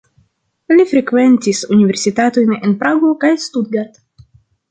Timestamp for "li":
0.77-0.85